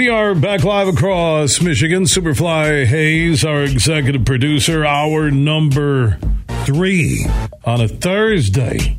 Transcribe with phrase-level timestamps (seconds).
[0.00, 2.04] We are back live across Michigan.
[2.04, 6.18] Superfly Hayes, our executive producer, hour number
[6.64, 7.26] three
[7.66, 8.98] on a Thursday.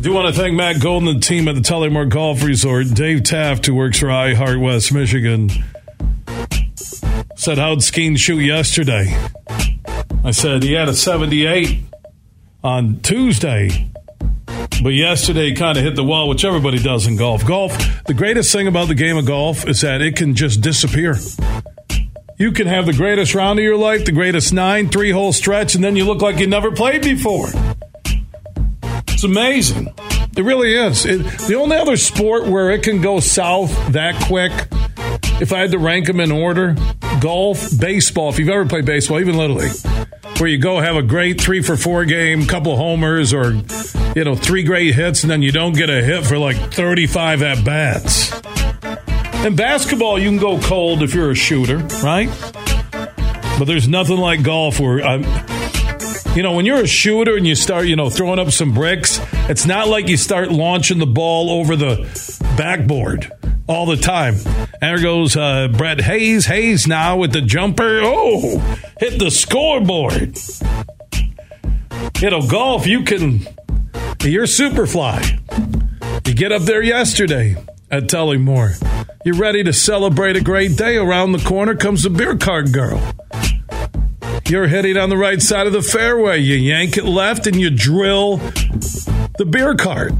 [0.00, 2.94] Do want to thank Matt Golden and the team at the Tullymore Golf Resort.
[2.94, 5.50] Dave Taft, who works for iHeart West Michigan,
[7.36, 9.14] said, How'd Skeen shoot yesterday?
[10.24, 11.78] I said, He had a 78
[12.64, 13.91] on Tuesday.
[14.82, 17.46] But yesterday kind of hit the wall, which everybody does in golf.
[17.46, 21.16] Golf, the greatest thing about the game of golf is that it can just disappear.
[22.36, 25.76] You can have the greatest round of your life, the greatest nine, three hole stretch,
[25.76, 27.50] and then you look like you never played before.
[29.08, 29.94] It's amazing.
[30.36, 31.06] It really is.
[31.06, 34.50] It, the only other sport where it can go south that quick,
[35.40, 36.74] if I had to rank them in order,
[37.20, 39.76] golf, baseball, if you've ever played baseball, even Little League,
[40.38, 43.52] where you go have a great three for four game, couple homers, or
[44.14, 47.42] you know, three great hits, and then you don't get a hit for like 35
[47.42, 48.32] at bats.
[49.44, 52.28] In basketball, you can go cold if you're a shooter, right?
[53.58, 55.24] But there's nothing like golf where I'm.
[56.36, 59.20] You know, when you're a shooter and you start, you know, throwing up some bricks,
[59.50, 62.08] it's not like you start launching the ball over the
[62.56, 63.30] backboard
[63.66, 64.36] all the time.
[64.80, 66.46] There goes uh, Brett Hayes.
[66.46, 68.00] Hayes now with the jumper.
[68.02, 68.58] Oh,
[68.98, 70.38] hit the scoreboard.
[72.20, 73.46] You know, golf, you can
[74.30, 75.40] you're Superfly.
[76.26, 77.56] You get up there yesterday
[77.90, 78.80] at Tullymore.
[79.24, 80.96] You're ready to celebrate a great day.
[80.96, 83.00] Around the corner comes the beer cart girl.
[84.46, 86.38] You're heading on the right side of the fairway.
[86.38, 88.36] You yank it left and you drill
[89.38, 90.12] the beer cart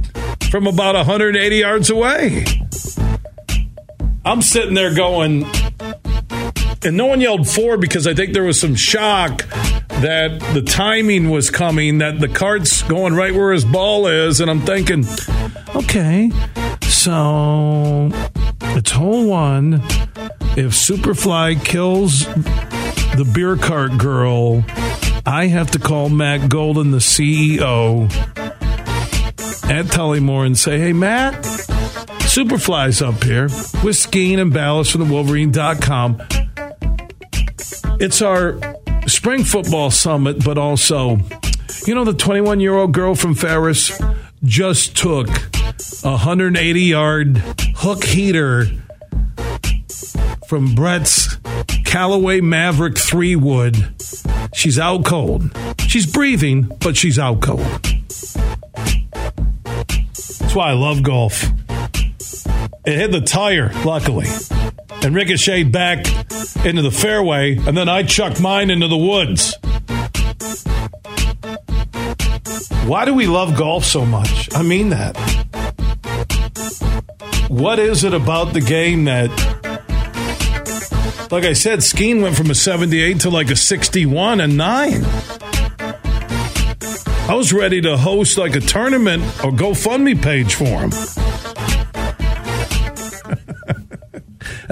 [0.51, 2.45] from about 180 yards away.
[4.25, 5.45] I'm sitting there going,
[6.85, 9.45] and no one yelled four because I think there was some shock
[10.03, 14.51] that the timing was coming, that the cart's going right where his ball is, and
[14.51, 15.07] I'm thinking,
[15.77, 16.31] okay,
[16.83, 18.11] so
[18.77, 19.75] it's hole one.
[20.55, 24.65] If Superfly kills the beer cart girl,
[25.25, 28.11] I have to call Matt Golden, the CEO,
[29.71, 31.35] at Tullymore and say, hey, Matt,
[32.25, 33.45] Superfly's up here
[33.85, 36.21] with Skeen and Balas from the Wolverine.com.
[38.01, 38.59] It's our
[39.07, 41.19] spring football summit, but also,
[41.87, 44.01] you know, the 21 year old girl from Ferris
[44.45, 45.29] just took
[46.05, 47.37] a 180 yard
[47.77, 48.67] hook heater
[50.47, 51.37] from Brett's
[51.85, 53.95] Callaway Maverick 3 wood.
[54.55, 55.51] She's out cold.
[55.81, 57.61] She's breathing, but she's out cold.
[60.41, 61.45] That's why I love golf.
[62.85, 64.27] It hit the tire, luckily,
[65.05, 65.99] and ricocheted back
[66.65, 69.57] into the fairway, and then I chucked mine into the woods.
[72.87, 74.49] Why do we love golf so much?
[74.55, 75.17] I mean that.
[77.49, 79.31] What is it about the game that,
[81.31, 85.05] like I said, Skeen went from a 78 to like a 61 and 9?
[87.29, 90.91] I was ready to host like a tournament or GoFundMe page for him.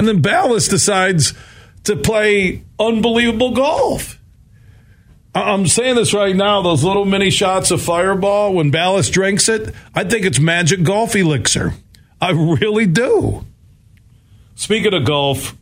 [0.00, 1.34] And then Balas decides
[1.84, 4.18] to play unbelievable golf.
[5.34, 9.74] I'm saying this right now, those little mini shots of fireball when Balas drinks it,
[9.94, 11.74] I think it's magic golf elixir.
[12.18, 13.44] I really do.
[14.54, 15.54] Speaking of golf,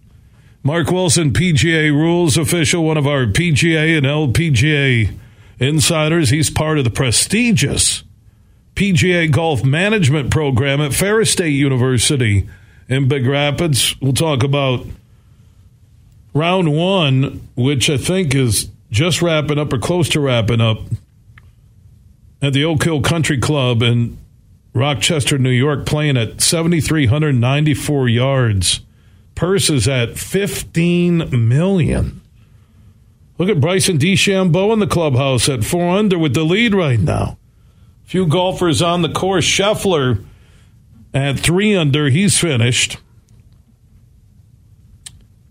[0.63, 5.19] Mark Wilson, PGA rules official, one of our PGA and LPGA
[5.59, 6.31] insiders.
[6.31, 8.05] He's part of the prestigious
[8.77, 12.49] PGA Golf Management Program at Ferris State University
[12.89, 13.95] in Big Rapids.
[14.01, 14.87] We'll talk about
[16.35, 20.79] round one, which I think is just wrapping up or close to wrapping up
[22.41, 24.17] at the Oak Hill Country Club in
[24.73, 28.81] Rochester, New York, playing at 7,394 yards.
[29.35, 32.21] Purse is at 15 million.
[33.39, 37.39] Look at Bryson DeChambeau in the clubhouse at four under with the lead right now.
[38.05, 39.45] Few golfers on the course.
[39.45, 40.25] Scheffler
[41.15, 42.99] at three under, he's finished.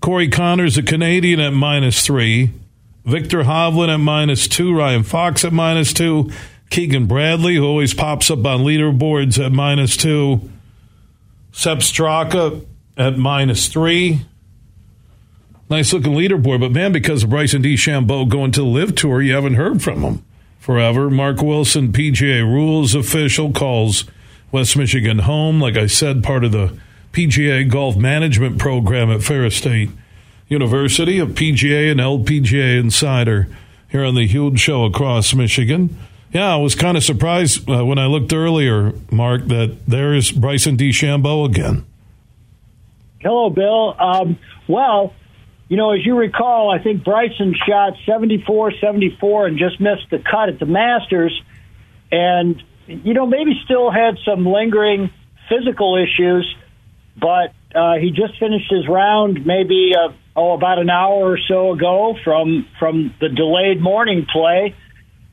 [0.01, 2.51] Corey Conners, a Canadian, at minus three.
[3.06, 4.75] Viktor Hovland at minus two.
[4.75, 6.31] Ryan Fox at minus two.
[6.69, 10.50] Keegan Bradley, who always pops up on leaderboards at minus two.
[11.51, 12.65] Sepp Straka
[12.98, 14.21] at minus three.
[15.69, 19.33] Nice looking leaderboard, but man, because of Bryson DeChambeau going to the LIV Tour, you
[19.33, 20.25] haven't heard from him
[20.60, 21.10] forever.
[21.10, 24.06] Mark Wilson, PGA Rules official, calls
[24.51, 25.59] West Michigan home.
[25.59, 26.77] Like I said, part of the
[27.11, 29.89] PGA Golf Management Program at Ferris State
[30.47, 33.47] University, a PGA and LPGA insider
[33.89, 35.97] here on the huge show across Michigan.
[36.31, 40.77] Yeah, I was kind of surprised uh, when I looked earlier, Mark, that there's Bryson
[40.77, 41.85] DeChambeau again.
[43.21, 43.95] Hello, Bill.
[44.00, 45.13] Um, well,
[45.69, 50.19] you know, as you recall, I think Bryson shot 74 74 and just missed the
[50.19, 51.41] cut at the Masters.
[52.11, 55.10] And, you know, maybe still had some lingering
[55.50, 56.56] physical issues,
[57.19, 61.74] but uh, he just finished his round maybe, uh, oh, about an hour or so
[61.74, 64.75] ago from, from the delayed morning play.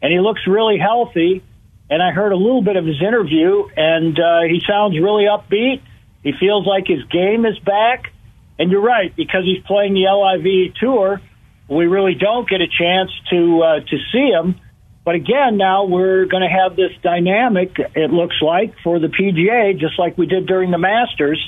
[0.03, 1.43] And he looks really healthy.
[1.89, 5.83] And I heard a little bit of his interview, and uh, he sounds really upbeat.
[6.23, 8.15] He feels like his game is back
[8.59, 11.21] and you're right because he's playing the LIV tour.
[11.69, 14.61] We really don't get a chance to uh, to see him.
[15.05, 17.77] But again, now we're going to have this dynamic.
[17.95, 21.39] It looks like for the PGA, just like we did during the Masters,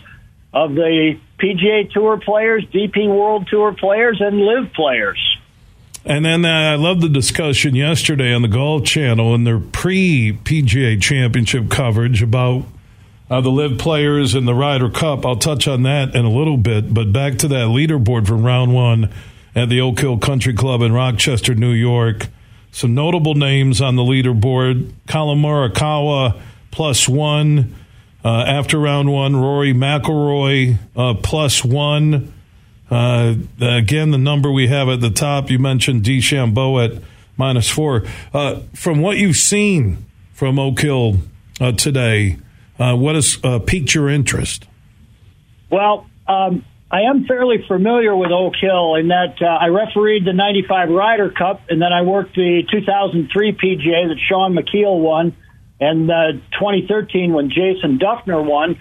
[0.52, 5.38] of the PGA Tour players, DP World Tour players, and LIV players.
[6.04, 10.32] And then uh, I love the discussion yesterday on the Golf Channel in their pre
[10.32, 12.64] PGA Championship coverage about
[13.28, 15.26] uh, the LIV players and the Ryder Cup.
[15.26, 18.72] I'll touch on that in a little bit, but back to that leaderboard from round
[18.72, 19.12] one
[19.54, 22.28] at the Oak Hill Country Club in Rochester, New York.
[22.76, 26.38] Some notable names on the leaderboard: Collin Morikawa
[26.70, 27.74] plus one
[28.22, 29.34] uh, after round one.
[29.34, 32.34] Rory McIlroy uh, plus one.
[32.90, 35.50] Uh, again, the number we have at the top.
[35.50, 37.02] You mentioned DeChambeau at
[37.38, 38.04] minus four.
[38.34, 41.16] Uh, from what you've seen from Oak Hill
[41.58, 42.36] uh, today,
[42.78, 44.66] uh, what has piqued your interest?
[45.70, 50.32] Well, um, I am fairly familiar with Oak Hill in that uh, I refereed the
[50.32, 55.36] 95 Ryder Cup, and then I worked the 2003 PGA that Shaun Micheel won,
[55.80, 58.78] and uh, 2013 when Jason Dufner won.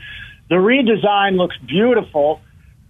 [0.50, 2.42] The redesign looks beautiful,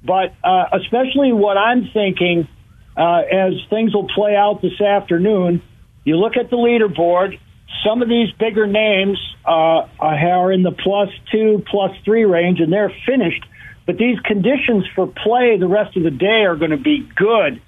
[0.03, 2.49] but uh, especially what I'm thinking
[2.97, 5.61] uh, as things will play out this afternoon,
[6.03, 7.39] you look at the leaderboard,
[7.87, 12.71] some of these bigger names uh, are in the plus two, plus three range, and
[12.71, 13.43] they're finished.
[13.85, 17.61] But these conditions for play the rest of the day are going to be good.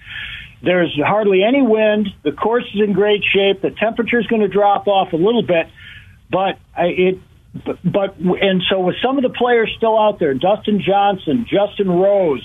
[0.64, 2.08] There's hardly any wind.
[2.24, 3.62] The course is in great shape.
[3.62, 5.68] The temperature is going to drop off a little bit,
[6.32, 7.20] but it.
[7.84, 12.44] But and so with some of the players still out there, Dustin Johnson, Justin Rose,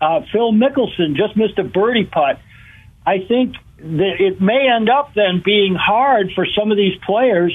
[0.00, 2.38] uh, Phil Mickelson just missed a birdie putt.
[3.06, 7.52] I think that it may end up then being hard for some of these players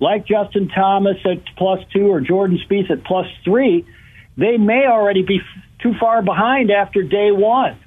[0.00, 3.86] like Justin Thomas at plus two or Jordan Spieth at plus three.
[4.36, 5.40] They may already be
[5.80, 7.78] too far behind after day one.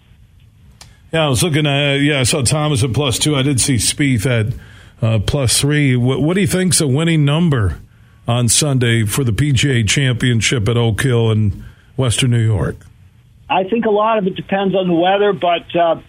[1.12, 3.36] Yeah, I was looking at yeah, I saw Thomas at plus two.
[3.36, 4.54] I did see Spieth at
[5.02, 5.96] uh, plus three.
[5.96, 7.80] What, what do you think's a winning number
[8.28, 11.64] on Sunday for the PGA Championship at Oak Hill in
[11.96, 12.76] Western New York?
[13.50, 15.76] I think a lot of it depends on the weather, but.
[15.76, 16.02] Uh,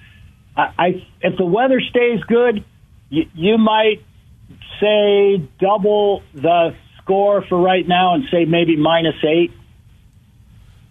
[0.56, 2.64] I, I if the weather stays good,
[3.10, 4.02] you, you might
[4.80, 9.52] say double the score for right now and say maybe minus eight.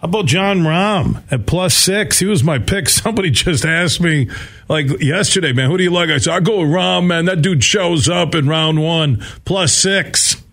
[0.06, 2.20] How about Jon Rahm at plus six?
[2.20, 2.90] He was my pick.
[2.90, 4.30] Somebody just asked me
[4.70, 6.12] like yesterday, man, who do you like?
[6.12, 7.26] I said, I'll go with Rahm, man.
[7.26, 10.44] That dude shows up in round one, plus six.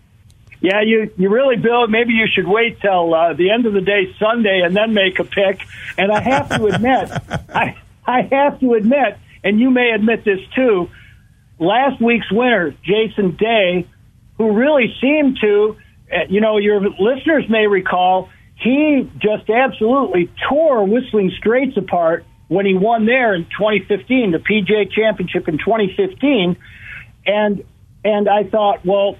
[0.59, 1.85] Yeah, you you really, Bill.
[1.85, 5.19] Maybe you should wait till uh, the end of the day, Sunday, and then make
[5.19, 5.61] a pick.
[5.99, 7.11] And I have to admit,
[7.53, 10.89] I I have to admit, and you may admit this too,
[11.59, 13.85] last week's winner, Jason Day,
[14.39, 15.77] who really seemed to,
[16.11, 18.29] uh, you know, your listeners may recall,
[18.63, 24.91] he just absolutely tore Whistling Straits apart when he won there in 2015, the PGA
[24.91, 26.57] Championship in 2015,
[27.25, 27.63] and
[28.05, 29.17] and I thought, well,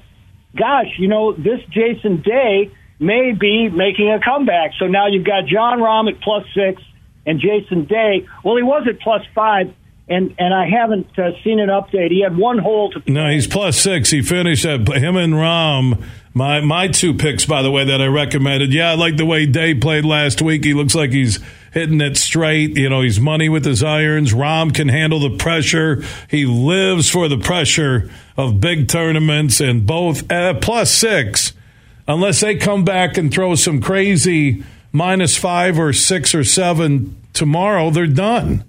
[0.58, 4.72] gosh, you know, this Jason Day may be making a comeback.
[4.78, 6.82] So now you've got Jon Rahm at plus six,
[7.26, 8.28] and Jason Day.
[8.44, 9.74] Well, he was at plus five,
[10.08, 12.12] and and I haven't uh, seen an update.
[12.12, 13.12] He had one hole to.
[13.12, 14.10] No, he's plus six.
[14.10, 16.04] He finished at him and Rahm.
[16.34, 18.74] My my two picks, by the way, that I recommended.
[18.74, 20.64] Yeah, I like the way Day played last week.
[20.64, 21.40] He looks like he's
[21.72, 22.76] hitting it straight.
[22.76, 24.34] You know, he's money with his irons.
[24.34, 26.04] Rahm can handle the pressure.
[26.30, 31.54] He lives for the pressure of big tournaments, and both uh, plus six.
[32.08, 37.92] Unless they come back and throw some crazy minus five or six or seven tomorrow,
[37.92, 38.64] they're done.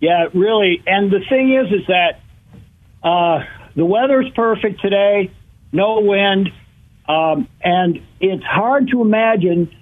[0.00, 0.82] Yeah, really.
[0.86, 2.20] And the thing is, is that
[3.02, 3.44] uh,
[3.76, 5.30] the weather's perfect today,
[5.70, 6.50] no wind,
[7.08, 9.74] um, and it's hard to imagine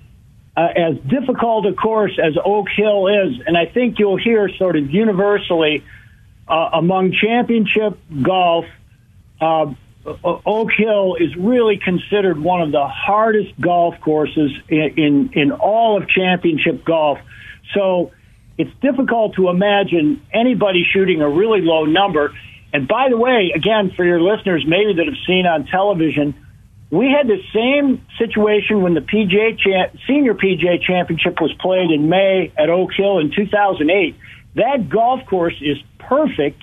[0.57, 3.43] uh, as difficult a course as Oak Hill is.
[3.47, 5.85] And I think you'll hear sort of universally
[6.49, 8.65] uh, among championship golf,
[9.41, 9.75] uh,
[10.25, 16.01] Oak Hill is really considered one of the hardest golf courses in, in, in all
[16.01, 17.19] of championship golf.
[17.75, 18.13] So
[18.57, 22.33] it's difficult to imagine anybody shooting a really low number.
[22.73, 26.35] And by the way, again, for your listeners maybe that have seen on television,
[26.91, 32.09] we had the same situation when the PGA cha- senior PGA championship was played in
[32.09, 34.17] May at Oak Hill in 2008.
[34.55, 36.63] That golf course is perfect,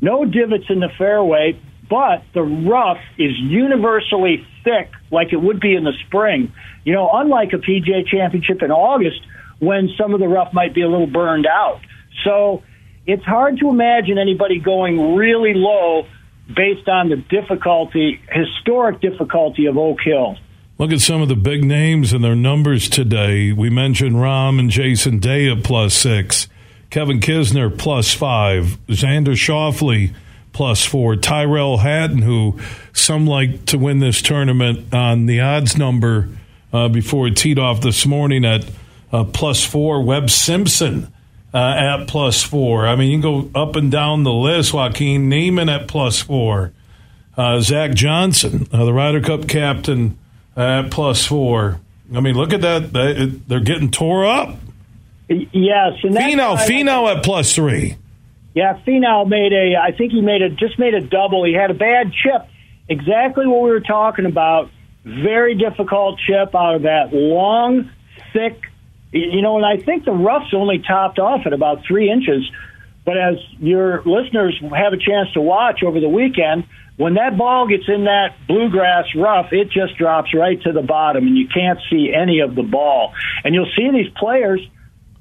[0.00, 5.74] no divots in the fairway, but the rough is universally thick like it would be
[5.74, 6.52] in the spring.
[6.84, 9.20] You know, unlike a PGA championship in August
[9.58, 11.80] when some of the rough might be a little burned out.
[12.24, 12.62] So
[13.06, 16.06] it's hard to imagine anybody going really low
[16.54, 20.36] based on the difficulty, historic difficulty of Oak Hill.
[20.78, 23.52] Look at some of the big names and their numbers today.
[23.52, 26.48] We mentioned Rahm and Jason Day at plus six,
[26.88, 30.14] Kevin Kisner plus five, Xander Schauffele
[30.52, 32.58] plus four, Tyrrell Hatton, who
[32.92, 36.28] some like to win this tournament on the odds number
[36.72, 38.64] uh, before it teed off this morning at
[39.12, 41.12] uh, plus four, Webb Simpson
[41.52, 42.86] uh, at plus four.
[42.86, 44.72] I mean, you can go up and down the list.
[44.72, 46.72] Joaquin Niemann at plus four.
[47.36, 50.18] Uh, Zach Johnson, uh, the Ryder Cup captain,
[50.56, 51.80] at plus four.
[52.14, 52.92] I mean, look at that.
[53.46, 54.56] They're getting tore up.
[55.28, 55.98] Yes.
[56.02, 57.96] And Finau, Finau at plus three.
[58.52, 61.44] Yeah, Finau made a, I think he made a, just made a double.
[61.44, 62.48] He had a bad chip.
[62.88, 64.70] Exactly what we were talking about.
[65.04, 67.90] Very difficult chip out of that long,
[68.32, 68.60] thick
[69.12, 72.48] you know, and I think the rough's only topped off at about three inches.
[73.04, 76.64] But as your listeners have a chance to watch over the weekend,
[76.96, 81.26] when that ball gets in that bluegrass rough, it just drops right to the bottom,
[81.26, 83.14] and you can't see any of the ball.
[83.42, 84.60] And you'll see these players,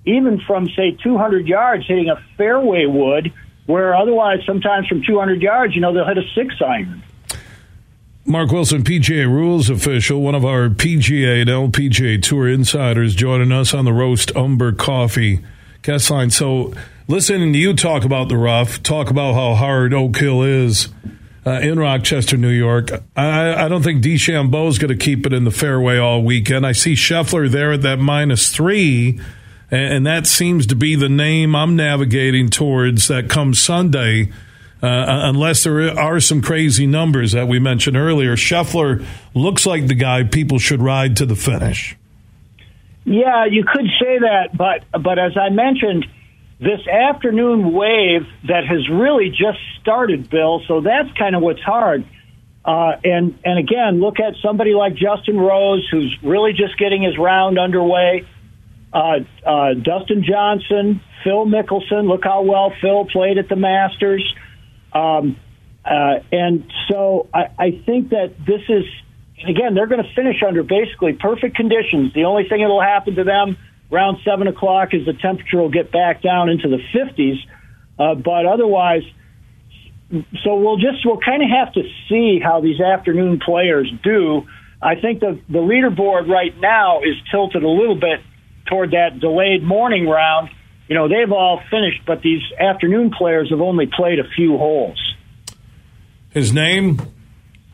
[0.06, 3.34] even from say 200 yards, hitting a fairway wood,
[3.66, 7.02] where otherwise, sometimes from 200 yards, you know, they'll hit a six iron.
[8.30, 13.74] Mark Wilson, PGA Rules official, one of our PGA and LPGA Tour insiders, joining us
[13.74, 15.40] on the Roast Umber Coffee
[15.82, 16.30] guest line.
[16.30, 16.72] So,
[17.08, 20.90] listening to you talk about the rough, talk about how hard Oak Hill is
[21.44, 22.92] uh, in Rochester, New York.
[23.16, 26.68] I, I don't think DeChambeau's going to keep it in the fairway all weekend.
[26.68, 29.20] I see Scheffler there at that minus three,
[29.72, 34.32] and, and that seems to be the name I'm navigating towards that comes Sunday
[34.82, 38.36] unless there are some crazy numbers that we mentioned earlier.
[38.36, 41.98] Scheffler looks like the guy people should ride to the finish.
[43.06, 46.06] Yeah, you could say that, but but as I mentioned,
[46.60, 50.62] this afternoon wave that has really just started, Bill.
[50.68, 52.06] So that's kind of what's hard.
[52.64, 57.18] Uh, and and again, look at somebody like Justin Rose, who's really just getting his
[57.18, 58.28] round underway.
[58.92, 62.08] Uh, uh, Dustin Johnson, Phil Mickelson.
[62.08, 64.24] Look how well Phil played at the Masters.
[64.94, 65.38] Um,
[65.86, 68.86] uh, and so I, I think that this is,
[69.48, 72.14] again, they're going to finish under basically perfect conditions.
[72.14, 73.58] The only thing that will happen to them
[73.92, 77.38] around 7 o'clock is the temperature will get back down into the 50s.
[77.98, 79.04] Uh, but otherwise,
[80.44, 84.44] so we'll just, we'll kind of have to see how these afternoon players do.
[84.82, 88.22] I think the, the leaderboard right now is tilted a little bit
[88.68, 90.50] toward that delayed morning round
[90.90, 95.00] you know, they've all finished, but these afternoon players have only played a few holes.
[96.32, 97.00] His name,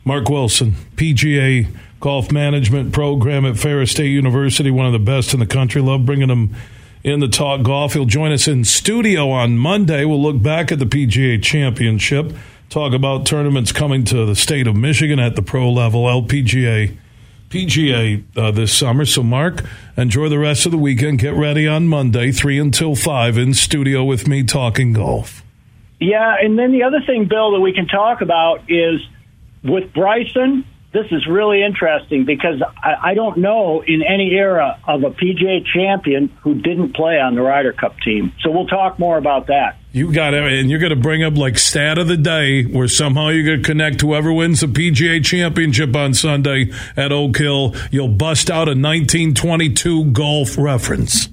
[0.04, 1.66] Mark Wilson, PGA
[1.98, 5.80] Golf Management Program at Ferris State University, one of the best in the country.
[5.80, 6.54] Love bringing him
[7.02, 7.94] in the talk golf.
[7.94, 10.04] He'll join us in studio on Monday.
[10.04, 12.34] We'll look back at the PGA Championship,
[12.68, 16.98] talk about tournaments coming to the state of Michigan at the pro level, LPGA
[17.48, 19.04] PGA uh, this summer.
[19.04, 19.64] So, Mark,
[19.96, 21.18] enjoy the rest of the weekend.
[21.20, 25.42] Get ready on Monday, 3 until 5, in studio with me talking golf.
[26.00, 29.00] Yeah, and then the other thing, Bill, that we can talk about is
[29.62, 35.02] with Bryson, this is really interesting because I, I don't know in any era of
[35.02, 38.32] a PGA champion who didn't play on the Ryder Cup team.
[38.40, 39.76] So we'll talk more about that.
[39.96, 42.86] You got it, and you're going to bring up like stat of the day, where
[42.86, 47.74] somehow you're going to connect whoever wins the PGA Championship on Sunday at Oak Hill.
[47.90, 51.30] You'll bust out a 1922 golf reference.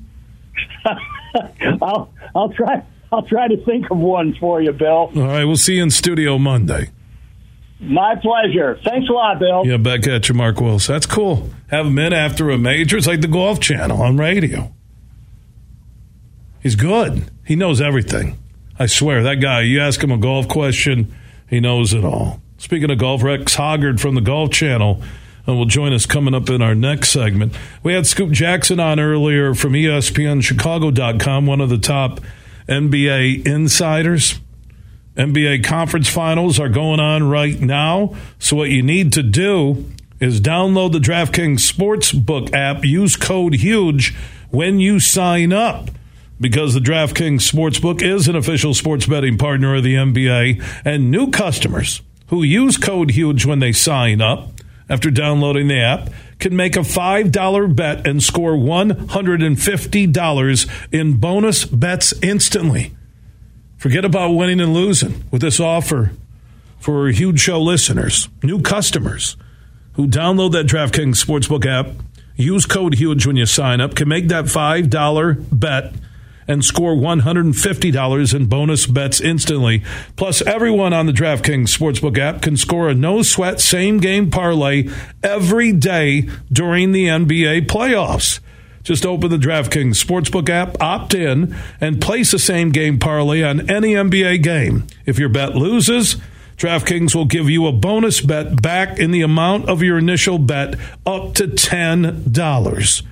[1.82, 4.88] I'll I'll try I'll try to think of one for you, Bill.
[4.88, 6.90] All right, we'll see you in studio Monday.
[7.82, 8.80] My pleasure.
[8.82, 9.68] Thanks a lot, Bill.
[9.68, 10.88] Yeah, back at you, Mark Wills.
[10.88, 11.50] That's cool.
[11.68, 12.96] Have them in after a major.
[12.96, 14.74] It's like the Golf Channel on radio.
[16.62, 17.30] He's good.
[17.46, 18.40] He knows everything.
[18.80, 21.14] I swear, that guy, you ask him a golf question,
[21.48, 22.42] he knows it all.
[22.58, 25.02] Speaking of golf, Rex Hoggard from the Golf Channel
[25.48, 27.54] uh, will join us coming up in our next segment.
[27.84, 32.22] We had Scoop Jackson on earlier from ESPNChicago.com, one of the top
[32.68, 34.40] NBA insiders.
[35.16, 38.16] NBA conference finals are going on right now.
[38.40, 44.16] So, what you need to do is download the DraftKings Sportsbook app, use code HUGE
[44.50, 45.90] when you sign up
[46.44, 51.32] because the DraftKings Sportsbook is an official sports betting partner of the NBA, and new
[51.32, 54.50] customers who use code HUGE when they sign up
[54.90, 56.10] after downloading the app
[56.40, 62.94] can make a $5 bet and score $150 in bonus bets instantly.
[63.78, 66.12] Forget about winning and losing with this offer
[66.80, 69.38] for huge show listeners, new customers
[69.94, 71.88] who download that DraftKings Sportsbook app,
[72.36, 75.94] use code HUGE when you sign up, can make that $5 bet
[76.48, 79.84] and score $150 in bonus bets instantly.
[80.16, 84.90] Plus, everyone on the DraftKings Sportsbook app can score a no sweat same game parlay
[85.22, 88.40] every day during the NBA playoffs.
[88.84, 93.70] Just open the DraftKings Sportsbook app, opt in, and place a same game parlay on
[93.70, 94.86] any NBA game.
[95.06, 96.18] If your bet loses,
[96.58, 100.78] DraftKings will give you a bonus bet back in the amount of your initial bet
[101.06, 103.04] up to $10.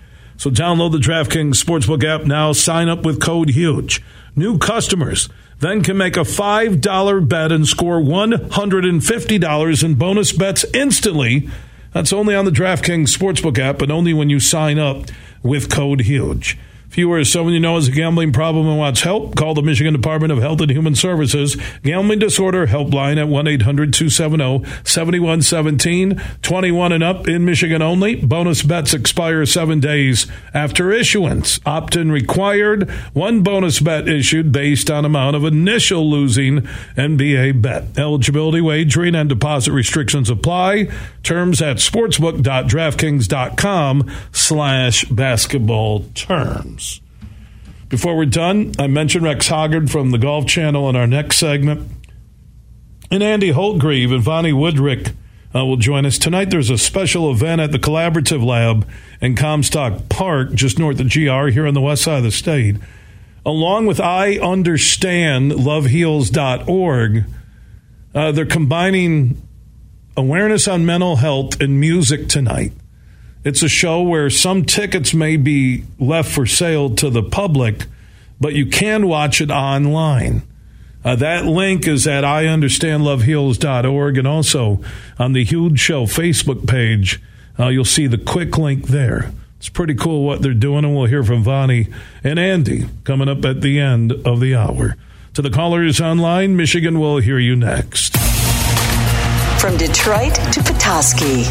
[0.42, 2.52] So download the DraftKings Sportsbook app now.
[2.52, 4.02] Sign up with code HUGE.
[4.36, 5.30] New customers
[5.60, 11.48] then can make a $5 bet and score $150 in bonus bets instantly.
[11.94, 15.12] That's only on the DraftKings Sportsbook app, but only when you sign up
[15.44, 16.58] with code HUGE.
[16.92, 19.62] If you or someone you know has a gambling problem and wants help, call the
[19.62, 26.22] Michigan Department of Health and Human Services Gambling Disorder Helpline at 1 800 270 7117.
[26.42, 28.16] 21 and up in Michigan only.
[28.16, 31.62] Bonus bets expire seven days after issuance.
[31.66, 32.90] Opt in required.
[33.14, 37.98] One bonus bet issued based on amount of initial losing NBA bet.
[37.98, 40.90] Eligibility, wagering, and deposit restrictions apply.
[41.24, 46.81] Terms at sportsbook.draftkings.com slash basketball terms.
[47.92, 51.92] Before we're done, I mentioned Rex Hoggard from the Golf Channel in our next segment.
[53.12, 55.14] And Andy Holtgreive and Vonnie Woodrick
[55.54, 56.18] uh, will join us.
[56.18, 58.88] Tonight there's a special event at the Collaborative Lab
[59.20, 62.78] in Comstock Park, just north of GR here on the west side of the state.
[63.46, 67.26] Along with I Understand LoveHeals.org,
[68.16, 69.42] uh, they're combining
[70.16, 72.72] awareness on mental health and music tonight.
[73.44, 77.86] It's a show where some tickets may be left for sale to the public,
[78.40, 80.44] but you can watch it online.
[81.04, 84.82] Uh, that link is at iunderstandloveheals.org and also
[85.18, 87.20] on the Huge Show Facebook page.
[87.60, 89.32] Uh, you'll see the quick link there.
[89.58, 91.88] It's pretty cool what they're doing, and we'll hear from Vonnie
[92.24, 94.96] and Andy coming up at the end of the hour.
[95.34, 98.21] To the callers online, Michigan will hear you next.
[99.62, 101.44] From Detroit to Petoskey,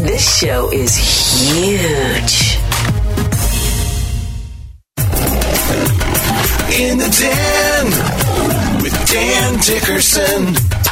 [0.00, 2.56] this show is huge.
[6.72, 10.83] In the den with Dan Dickerson.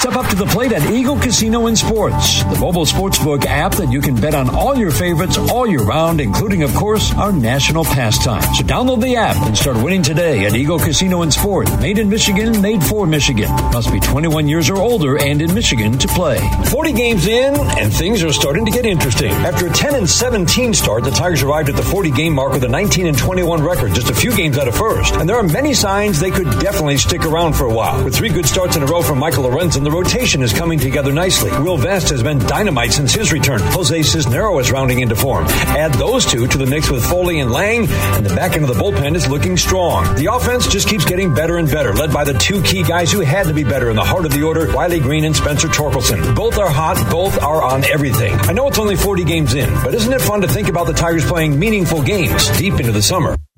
[0.00, 3.92] Step up to the plate at Eagle Casino and Sports, the mobile sportsbook app that
[3.92, 7.84] you can bet on all your favorites all year round, including, of course, our national
[7.84, 8.40] pastime.
[8.54, 11.68] So download the app and start winning today at Eagle Casino and Sport.
[11.80, 13.50] Made in Michigan, made for Michigan.
[13.74, 16.40] Must be 21 years or older and in Michigan to play.
[16.70, 19.32] 40 games in, and things are starting to get interesting.
[19.32, 22.64] After a 10 and 17 start, the Tigers arrived at the 40 game mark with
[22.64, 25.12] a 19 and 21 record, just a few games out of first.
[25.16, 28.02] And there are many signs they could definitely stick around for a while.
[28.02, 31.12] With three good starts in a row from Michael Lorenzen, the rotation is coming together
[31.12, 31.50] nicely.
[31.50, 33.60] Will Vest has been dynamite since his return.
[33.60, 35.46] Jose Cisnero is rounding into form.
[35.48, 38.68] Add those two to the mix with Foley and Lange, and the back end of
[38.68, 40.14] the bullpen is looking strong.
[40.14, 43.20] The offense just keeps getting better and better, led by the two key guys who
[43.20, 46.36] had to be better in the heart of the order, Riley Greene and Spencer Torkelson.
[46.36, 48.34] Both are hot, both are on everything.
[48.34, 50.92] I know it's only 40 games in, but isn't it fun to think about the
[50.92, 53.36] Tigers playing meaningful games deep into the summer?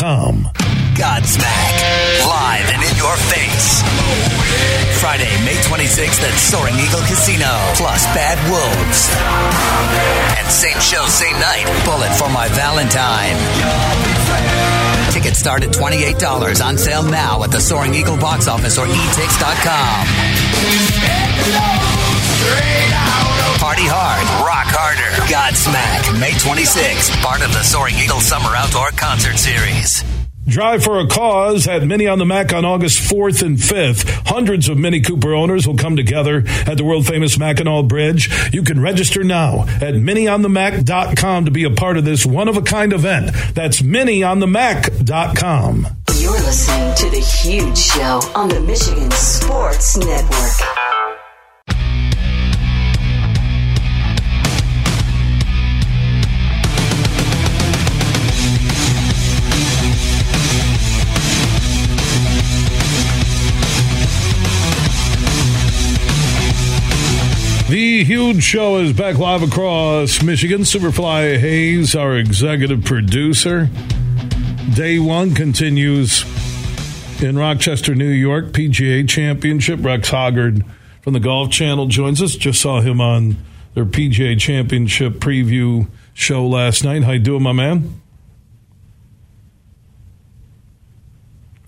[0.00, 1.76] Godsmack.
[2.24, 3.82] Live and in your face.
[4.98, 7.52] Friday, May 26th at Soaring Eagle Casino.
[7.76, 9.10] Plus Bad Wolves.
[10.40, 11.66] And same show, same night.
[11.84, 13.36] Bullet for my Valentine.
[15.12, 16.64] Tickets start at $28.
[16.64, 20.06] On sale now at the Soaring Eagle box office or etix.com.
[23.80, 25.08] Party hard, rock harder.
[25.32, 27.16] Godsmack, May 26th.
[27.22, 30.04] Part of the Soaring Eagle Summer Outdoor Concert Series.
[30.46, 34.06] Drive for a Cause at Mini on the Mac on August 4th and 5th.
[34.26, 38.28] Hundreds of Mini Cooper owners will come together at the world famous Mackinac Bridge.
[38.52, 42.62] You can register now at minionthemac.com to be a part of this one of a
[42.62, 43.30] kind event.
[43.54, 45.86] That's minionthemac.com.
[46.18, 50.79] You're listening to The Huge Show on the Michigan Sports Network.
[68.04, 70.62] Huge show is back live across Michigan.
[70.62, 73.68] Superfly Hayes, our executive producer.
[74.74, 76.24] Day one continues
[77.22, 79.84] in Rochester, New York, PGA Championship.
[79.84, 80.64] Rex Hoggard
[81.02, 82.36] from the Golf Channel joins us.
[82.36, 83.36] Just saw him on
[83.74, 87.04] their PGA Championship preview show last night.
[87.04, 88.00] How you doing, my man?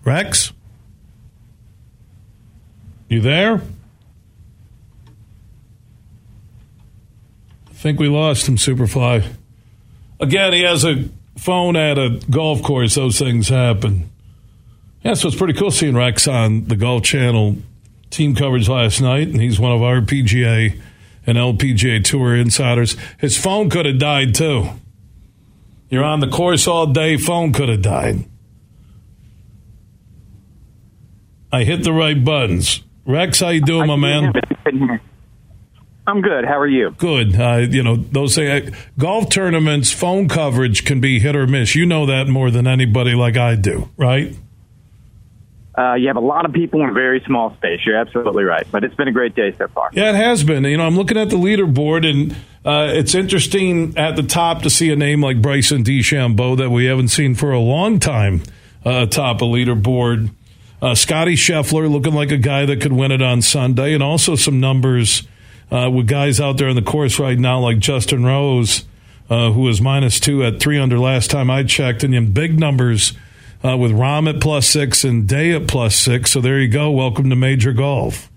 [0.02, 0.50] Rex?
[3.10, 3.60] You there?
[7.82, 9.26] Think we lost him, Superfly.
[10.20, 12.94] Again, he has a phone at a golf course.
[12.94, 14.08] Those things happen.
[15.02, 17.56] Yeah, so it's pretty cool seeing Rex on the Golf Channel
[18.10, 20.80] team coverage last night, and he's one of our PGA
[21.26, 22.96] and LPGA Tour insiders.
[23.18, 24.68] His phone could have died too.
[25.90, 28.24] You're on the course all day, phone could have died.
[31.50, 32.80] I hit the right buttons.
[33.04, 34.32] Rex, how you doing, my man?
[36.06, 36.44] I'm good.
[36.44, 36.90] How are you?
[36.98, 37.38] Good.
[37.38, 41.74] Uh, you know, those say golf tournaments, phone coverage can be hit or miss.
[41.74, 44.36] You know that more than anybody, like I do, right?
[45.76, 47.80] Uh, you have a lot of people in a very small space.
[47.86, 48.66] You're absolutely right.
[48.70, 49.90] But it's been a great day so far.
[49.92, 50.64] Yeah, it has been.
[50.64, 52.32] You know, I'm looking at the leaderboard, and
[52.64, 56.86] uh, it's interesting at the top to see a name like Bryson DeChambeau that we
[56.86, 58.42] haven't seen for a long time
[58.84, 60.30] uh, top a leaderboard.
[60.82, 64.34] Uh, Scotty Scheffler looking like a guy that could win it on Sunday, and also
[64.34, 65.22] some numbers
[65.72, 68.84] uh, with guys out there on the course right now like Justin Rose,
[69.30, 72.60] uh, who was minus two at three under last time I checked, and in big
[72.60, 73.14] numbers
[73.64, 76.30] uh, with Rahm at plus six and Day at plus six.
[76.30, 76.90] So there you go.
[76.90, 78.30] Welcome to Major Golf.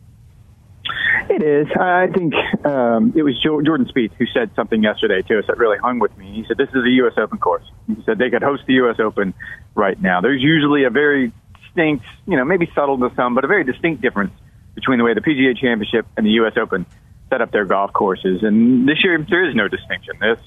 [1.28, 1.68] It is.
[1.78, 2.34] I think
[2.66, 6.18] um, it was Jordan Spieth who said something yesterday to us that really hung with
[6.18, 6.34] me.
[6.34, 7.14] He said, "This is a U.S.
[7.18, 8.98] Open course." He said they could host the U.S.
[9.00, 9.34] Open
[9.74, 10.22] right now.
[10.22, 14.02] There's usually a very distinct, you know, maybe subtle to some, but a very distinct
[14.02, 14.32] difference
[14.76, 16.54] between the way the PGA Championship and the U.S.
[16.56, 16.86] Open
[17.30, 18.44] set up their golf courses.
[18.44, 20.16] And this year, there is no distinction.
[20.20, 20.40] This,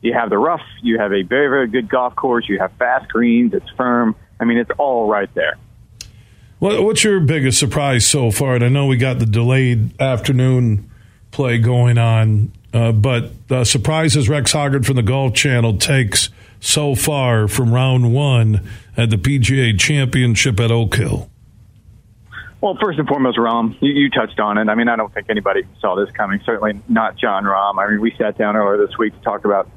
[0.00, 3.08] you have the rough, you have a very, very good golf course, you have fast
[3.10, 4.14] greens, it's firm.
[4.38, 5.56] I mean, it's all right there.
[6.58, 8.54] What's your biggest surprise so far?
[8.54, 10.90] And I know we got the delayed afternoon
[11.30, 16.94] play going on, uh, but the surprises Rex Hoggard from the Golf Channel takes so
[16.94, 18.66] far from round one
[18.96, 21.28] at the PGA Championship at Oak Hill.
[22.64, 24.70] Well, first and foremost, Rahm, you, you touched on it.
[24.70, 26.40] I mean, I don't think anybody saw this coming.
[26.46, 27.76] Certainly not Jon Rahm.
[27.76, 29.68] I mean, we sat down earlier this week to talk about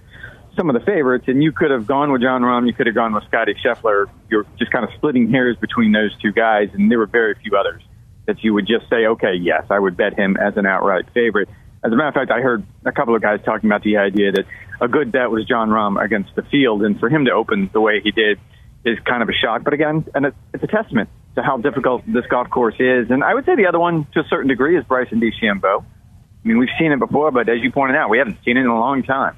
[0.56, 2.66] some of the favorites, and you could have gone with Jon Rahm.
[2.66, 4.06] You could have gone with Scotty Scheffler.
[4.30, 7.58] You're just kind of splitting hairs between those two guys, and there were very few
[7.58, 7.84] others
[8.26, 11.50] that you would just say, okay, yes, I would bet him as an outright favorite.
[11.84, 14.32] As a matter of fact, I heard a couple of guys talking about the idea
[14.32, 14.46] that
[14.80, 17.82] a good bet was Jon Rahm against the field, and for him to open the
[17.82, 18.40] way he did
[18.86, 19.66] is kind of a shock.
[19.66, 23.10] But again, and it's a testament to how difficult this golf course is.
[23.10, 25.84] And I would say the other one, to a certain degree, is Bryson DeChambeau.
[25.84, 28.62] I mean, we've seen it before, but as you pointed out, we haven't seen it
[28.62, 29.38] in a long time.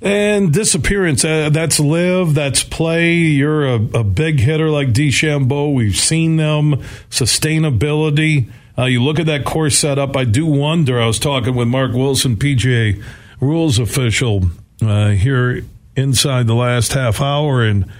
[0.00, 3.14] And disappearance, uh, that's live, that's play.
[3.14, 5.74] You're a, a big hitter like DeChambeau.
[5.74, 6.82] We've seen them.
[7.10, 8.50] Sustainability.
[8.76, 10.16] Uh, you look at that course setup.
[10.16, 11.00] I do wonder.
[11.00, 13.02] I was talking with Mark Wilson, PGA
[13.40, 14.44] rules official,
[14.82, 15.64] uh, here
[15.96, 17.90] inside the last half hour, and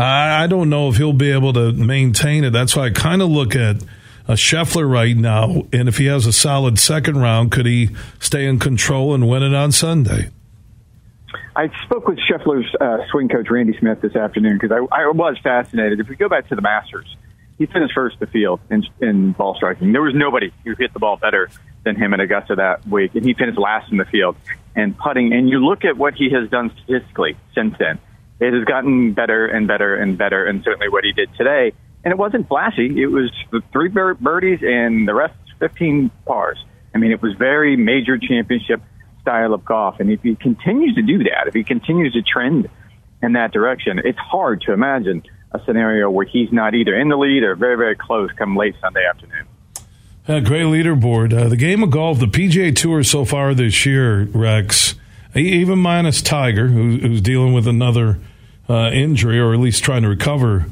[0.00, 2.50] I, I don't know if he'll be able to maintain it.
[2.50, 3.76] That's why I kind of look at
[4.26, 8.46] a Scheffler right now, and if he has a solid second round, could he stay
[8.46, 10.30] in control and win it on Sunday?
[11.56, 15.36] I spoke with Scheffler's uh, swing coach Randy Smith this afternoon because I, I was
[15.42, 16.00] fascinated.
[16.00, 17.16] If we go back to the Masters,
[17.58, 19.92] he finished first the field in, in ball striking.
[19.92, 21.50] There was nobody who hit the ball better
[21.84, 24.36] than him at Augusta that week, and he finished last in the field
[24.76, 25.32] and putting.
[25.32, 27.98] And you look at what he has done statistically since then;
[28.40, 30.46] it has gotten better and better and better.
[30.46, 31.72] And certainly what he did today,
[32.04, 33.00] and it wasn't flashy.
[33.00, 36.58] It was the three birdies and the rest fifteen pars.
[36.94, 38.82] I mean, it was very major championship
[39.20, 40.00] style of golf.
[40.00, 42.68] And if he continues to do that, if he continues to trend
[43.22, 45.22] in that direction, it's hard to imagine
[45.52, 48.74] a scenario where he's not either in the lead or very, very close come late
[48.80, 49.46] Sunday afternoon.
[50.28, 51.32] Uh, great leaderboard.
[51.32, 54.94] Uh, the game of golf, the PGA Tour so far this year, Rex,
[55.34, 58.20] even minus Tiger, who, who's dealing with another
[58.70, 60.66] uh, injury or at least trying to recover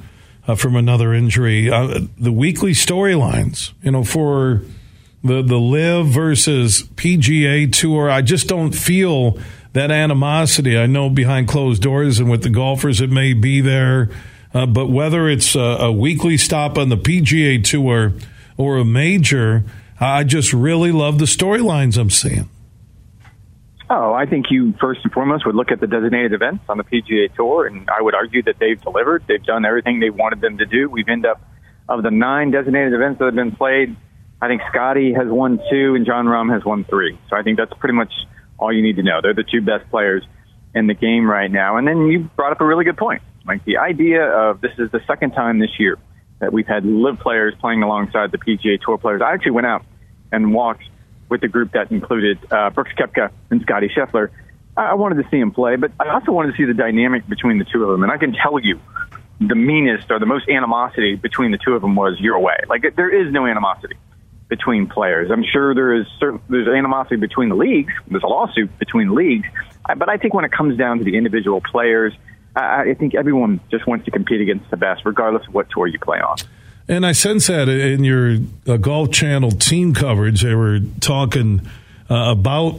[0.47, 4.63] uh, from another injury, uh, the weekly storylines, you know, for
[5.25, 8.09] the the LIV versus PGA Tour.
[8.09, 9.39] I just don't feel
[9.73, 10.79] that animosity.
[10.79, 14.11] I know behind closed doors and with the golfers, it may be there,
[14.55, 18.15] uh, but whether it's a, a, weekly stop on the PGA Tour
[18.57, 19.65] or a major,
[20.01, 22.49] I just really love the storylines I'm seeing.
[23.91, 26.85] Oh, I think you first and foremost would look at the designated events on the
[26.85, 29.25] PGA Tour, and I would argue that they've delivered.
[29.27, 30.91] They've done everything they wanted them to do.
[30.91, 31.41] We've ended up
[31.89, 33.97] of the nine designated events that have been played
[34.41, 37.19] I think Scotty has won two and Jon Rahm has won three.
[37.29, 38.13] So I think that's pretty much
[38.59, 39.21] all you need to know.
[39.21, 40.23] They're the two best players
[40.75, 41.77] in the game right now.
[41.77, 43.23] And then you brought up a really good point.
[43.47, 45.99] Like the idea of this is the second time this year
[46.39, 49.23] that we've had LIV players playing alongside the PGA Tour players.
[49.25, 49.85] I actually went out
[50.31, 50.85] and walked
[51.29, 54.31] with the group that included uh, Brooks Koepka and Scotty Scheffler.
[54.77, 57.59] I wanted to see him play, but I also wanted to see the dynamic between
[57.59, 58.05] the two of them.
[58.05, 58.81] And I can tell you,
[59.41, 62.57] the meanest or the most animosity between the two of them was your way.
[62.69, 63.97] Like there is no animosity
[64.49, 65.31] between players.
[65.31, 67.93] I'm sure there is certain, there's animosity between the leagues.
[68.09, 69.47] There's a lawsuit between leagues,
[69.97, 72.15] but I think when it comes down to the individual players,
[72.57, 75.87] I, I think everyone just wants to compete against the best, regardless of what tour
[75.87, 76.37] you play on.
[76.89, 81.61] And I sense that in your uh, Golf Channel team coverage, they were talking
[82.11, 82.77] uh, about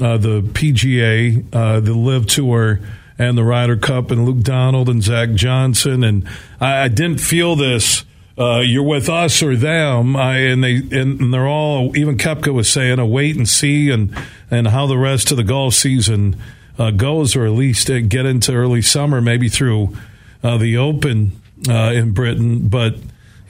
[0.00, 2.80] uh, the PGA, uh, the LIV Tour,
[3.18, 6.02] and the Ryder Cup, and Luke Donald and Zach Johnson.
[6.02, 6.26] And
[6.58, 8.04] I, I didn't feel this
[8.38, 11.94] uh, you're with us or them, I, and they and they're all.
[11.94, 14.16] Even Koepka was saying a wait and see, and
[14.50, 16.36] and how the rest of the golf season
[16.78, 19.94] uh, goes, or at least get into early summer, maybe through
[20.40, 21.32] the Open
[21.68, 22.68] in Britain.
[22.68, 22.94] But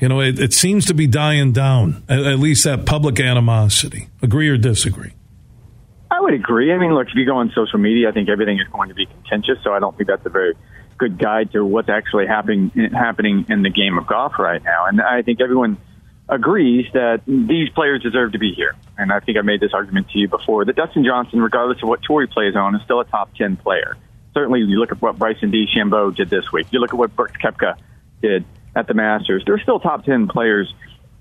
[0.00, 2.02] you know, it, it, seems to be dying down.
[2.08, 4.08] At, at least that public animosity.
[4.22, 5.12] Agree or disagree?
[6.10, 6.72] I would agree.
[6.72, 8.94] I mean, look, if you go on social media, I think everything is going to
[8.94, 9.58] be contentious.
[9.62, 10.54] So I don't think that's a very
[10.98, 14.86] good guide to what's actually happening happening in the game of golf right now.
[14.86, 15.78] And I think everyone
[16.28, 18.74] agrees that these players deserve to be here.
[18.98, 21.88] And I think I made this argument to you before that Dustin Johnson, regardless of
[21.88, 23.96] what tour he plays on, is still a top ten player.
[24.34, 26.66] Certainly, you look at what Bryson DeChambeau did this week.
[26.70, 27.76] You look at what Brooks Koepka
[28.22, 29.42] did at the Masters.
[29.46, 30.72] They're still top ten players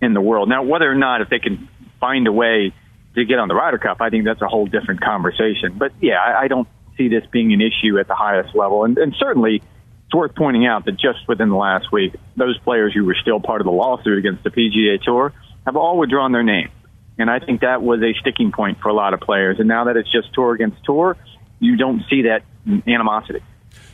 [0.02, 0.50] in the world.
[0.50, 1.68] Now, whether or not if they can
[2.00, 2.74] find a way
[3.16, 5.78] to get on the Ryder Cup, I think that's a whole different conversation.
[5.78, 8.84] But yeah, I, I don't see this being an issue at the highest level.
[8.84, 9.62] And, and certainly,
[10.06, 13.40] it's worth pointing out that just within the last week, those players who were still
[13.40, 15.34] part of the lawsuit against the PGA Tour
[15.66, 16.70] have all withdrawn their name.
[17.18, 19.60] And I think that was a sticking point for a lot of players.
[19.60, 21.18] And now that it's just tour against tour,
[21.60, 22.44] you don't see that
[22.88, 23.42] animosity.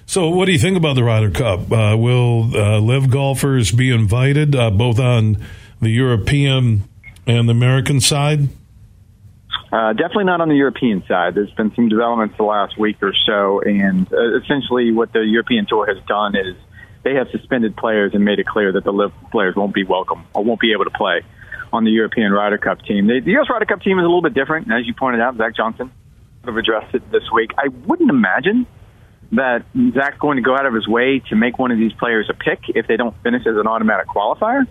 [0.07, 1.71] So, what do you think about the Ryder Cup?
[1.71, 5.37] Uh, will uh, LIV golfers be invited, uh, both on
[5.81, 6.83] the European
[7.25, 8.49] and the American side?
[9.71, 11.33] Uh, definitely not on the European side.
[11.33, 15.65] There's been some developments the last week or so, and uh, essentially what the European
[15.65, 16.55] Tour has done is
[17.03, 20.23] they have suspended players and made it clear that the LIV players won't be welcome
[20.33, 21.23] or won't be able to play
[21.73, 23.07] on the European Ryder Cup team.
[23.07, 23.47] The, the U.S.
[23.49, 25.35] Ryder Cup team is a little bit different, as you pointed out.
[25.35, 25.91] Zach Johnson
[26.45, 27.51] have addressed it this week.
[27.57, 28.67] I wouldn't imagine
[29.35, 32.29] that Zach's going to go out of his way to make one of these players
[32.29, 34.67] a pick if they don't finish as an automatic qualifier.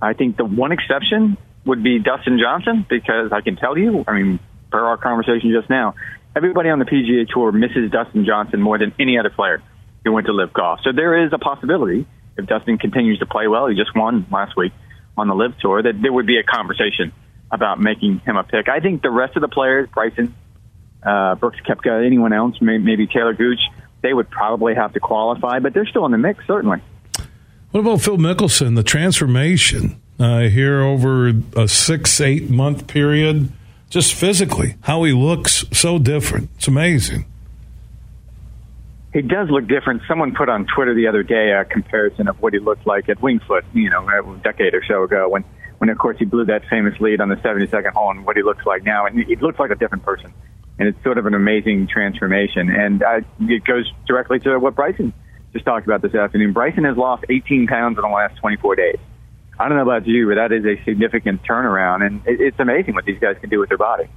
[0.00, 4.12] I think the one exception would be Dustin Johnson because I can tell you, I
[4.12, 4.40] mean,
[4.70, 5.94] per our conversation just now,
[6.36, 9.62] everybody on the PGA Tour misses Dustin Johnson more than any other player
[10.04, 10.80] who went to LIV golf.
[10.84, 14.56] So there is a possibility if Dustin continues to play well, he just won last
[14.56, 14.72] week
[15.16, 17.12] on the LIV Tour, that there would be a conversation
[17.50, 18.68] about making him a pick.
[18.68, 20.34] I think the rest of the players, Bryson,
[21.04, 23.60] uh, Brooks Koepka, anyone else, maybe Taylor Gooch,
[24.04, 26.80] they would probably have to qualify, but they're still in the mix, certainly.
[27.72, 30.00] What about Phil Mickelson, the transformation?
[30.18, 33.50] uh, here over a six, eight month period.
[33.90, 36.50] Just physically, how he looks so different.
[36.56, 37.26] It's amazing.
[39.12, 40.02] he does look different.
[40.08, 43.22] Someone put on Twitter the other day a comparison of what he looked like at
[43.22, 45.44] Winged Foot, you know, a decade or so ago when,
[45.78, 48.42] when of course he blew that famous lead on the 72nd hole and what he
[48.42, 49.06] looks like now.
[49.06, 50.32] And he looks like a different person.
[50.78, 52.68] And it's sort of an amazing transformation.
[52.68, 55.12] And uh, it goes directly to what Bryson
[55.52, 56.52] just talked about this afternoon.
[56.52, 58.98] Bryson has lost 18 pounds in the last 24 days.
[59.58, 62.04] I don't know about you, but that is a significant turnaround.
[62.04, 64.08] And it, it's amazing what these guys can do with their body.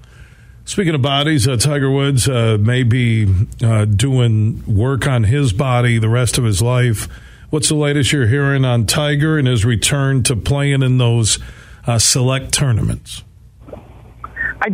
[0.65, 5.97] Speaking of bodies, uh, Tiger Woods uh, may be uh, doing work on his body
[5.97, 7.07] the rest of his life.
[7.49, 11.39] What's the latest you're hearing on Tiger and his return to playing in those
[11.85, 13.23] uh, select tournaments?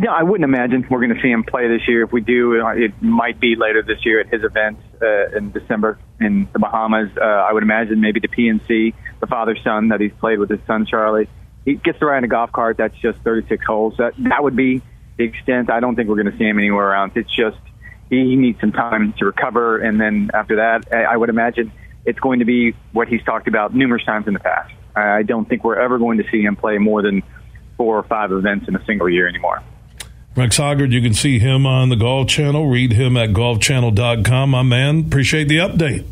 [0.02, 2.02] I, I wouldn't imagine we're going to see him play this year.
[2.02, 5.52] If we do, uh, it might be later this year at his event uh, in
[5.52, 7.10] December in the Bahamas.
[7.16, 10.86] I would imagine maybe the PNC, the father son that he's played with his son
[10.86, 11.28] Charlie.
[11.64, 13.94] He gets to ride in a golf cart that's just 36 holes.
[13.98, 14.82] That that would be
[15.16, 15.70] the extent.
[15.70, 17.12] I don't think we're going to see him anywhere else.
[17.14, 17.58] It's just
[18.10, 21.72] he needs some time to recover, and then after that, I would imagine
[22.04, 24.72] it's going to be what he's talked about numerous times in the past.
[24.94, 27.22] I don't think we're ever going to see him play more than
[27.76, 29.62] four or five events in a single year anymore.
[30.36, 32.68] Rex Hoggard, you can see him on the Golf Channel.
[32.68, 34.50] Read him at golfchannel.com.
[34.50, 36.04] My man, appreciate the update.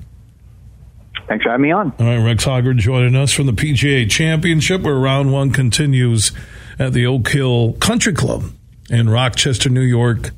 [1.26, 1.92] Thanks for having me on.
[1.98, 6.30] All right, Rex Hoggard joining us from the PGA Championship, where round one continues
[6.78, 8.44] at the Oak Hill Country Club
[8.90, 10.30] in Rochester, New York,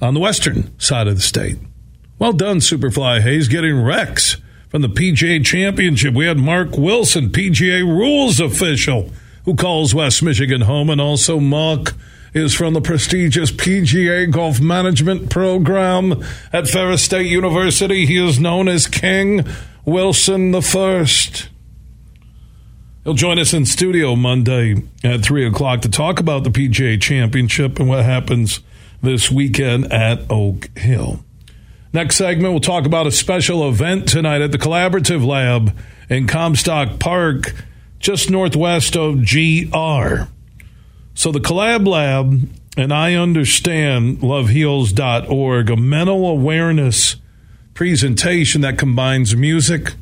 [0.00, 1.58] on the western side of the state.
[2.18, 6.14] Well done, Superfly Hayes, getting Rex from the PGA Championship.
[6.14, 9.10] We had Mark Wilson, PGA rules official,
[9.44, 11.94] who calls West Michigan home, and also Mark
[12.36, 16.22] is from the prestigious PGA Golf Management Program
[16.52, 18.04] at Ferris State University.
[18.04, 19.46] He is known as King
[19.86, 21.48] Wilson the First.
[23.04, 27.78] He'll join us in studio Monday at 3 o'clock to talk about the PGA Championship
[27.78, 28.60] and what happens
[29.00, 31.24] this weekend at Oak Hill.
[31.94, 35.74] Next segment, we'll talk about a special event tonight at the Collaborative Lab
[36.10, 37.54] in Comstock Park,
[37.98, 40.35] just northwest of GR.
[41.16, 47.16] So, the Collab Lab, and I understand loveheals.org, a mental awareness
[47.72, 49.94] presentation that combines music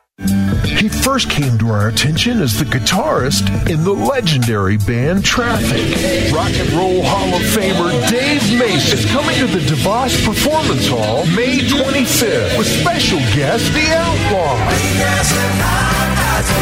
[0.81, 6.33] He first came to our attention as the guitarist in the legendary band Traffic.
[6.33, 11.27] Rock and Roll Hall of Famer Dave Mason is coming to the DeVos Performance Hall
[11.37, 16.00] May 25th with special guest The Outlaws.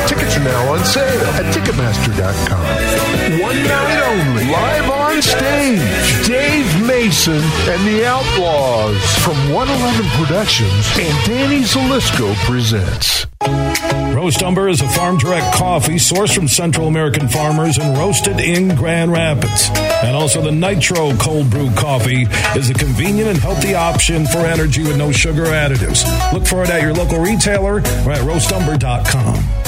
[0.07, 3.41] Tickets are now on sale at Ticketmaster.com.
[3.41, 11.27] One night only, live on stage, Dave Mason and the Outlaws from 111 Productions and
[11.27, 13.27] Danny Zelisko presents.
[14.15, 18.75] Roast Umber is a farm direct coffee sourced from Central American farmers and roasted in
[18.75, 19.71] Grand Rapids.
[20.03, 24.83] And also, the Nitro Cold Brew Coffee is a convenient and healthy option for energy
[24.83, 26.05] with no sugar additives.
[26.33, 29.68] Look for it at your local retailer or at roastumber.com.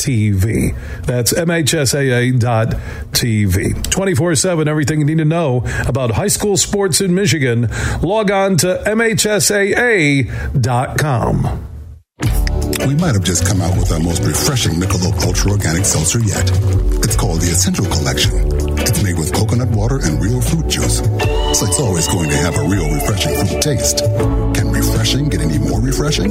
[0.00, 2.40] That's MHSAA.tv.
[3.90, 7.68] 24 7, everything you need to know about high school sports in Michigan.
[8.02, 10.30] Log on to MHSAA.com.
[12.86, 16.50] We might have just come out with our most refreshing Michelob Ultra Organic Seltzer yet.
[17.04, 18.32] It's called the Essential Collection.
[18.78, 22.56] It's made with coconut water and real fruit juice, so it's always going to have
[22.56, 23.98] a real refreshing fruit taste.
[24.56, 26.30] Can refreshing get any more refreshing?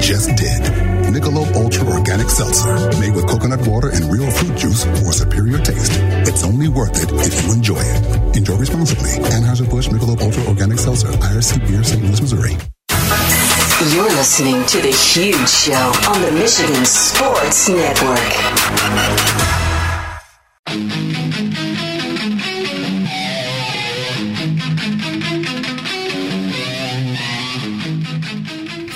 [0.00, 0.62] Just did.
[1.12, 5.92] Michelob Ultra Organic Seltzer, made with coconut water and real fruit juice for superior taste.
[6.28, 8.36] It's only worth it if you enjoy it.
[8.36, 9.10] Enjoy responsibly.
[9.10, 12.02] Anheuser-Busch Michelob Ultra Organic Seltzer, IRC Beer, St.
[12.02, 12.56] Louis, Missouri.
[13.94, 18.16] You're listening to The Huge Show on the Michigan Sports Network.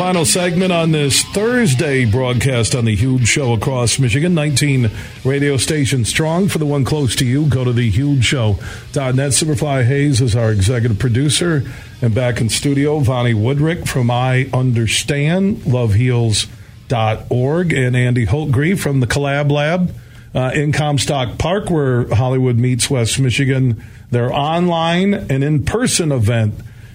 [0.01, 4.33] Final segment on this Thursday broadcast on the huge show across Michigan.
[4.33, 4.91] 19
[5.27, 6.49] radio stations strong.
[6.49, 9.33] For the one close to you, go to thehugeshow.net.
[9.33, 11.71] Superfly Hayes is our executive producer.
[12.01, 19.07] And back in studio, Vonnie Woodrick from I Understand, loveheals.org, and Andy Holtgreive from the
[19.07, 19.95] Collab Lab
[20.35, 23.85] uh, in Comstock Park, where Hollywood meets West Michigan.
[24.11, 26.55] Their online and in person event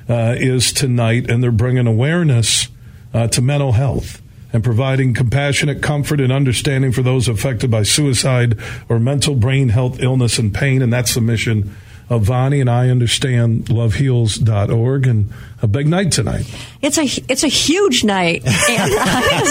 [0.10, 2.70] uh, is tonight, and they're bringing awareness
[3.16, 4.22] uh, to mental health
[4.54, 8.60] and providing compassionate comfort and understanding for those affected by suicide
[8.90, 10.82] or mental brain health illness and pain.
[10.82, 11.76] And that's the mission
[12.10, 16.46] of Vonnie and I understand loveheals.org and a big night tonight.
[16.82, 19.44] It's a it's a huge night, and I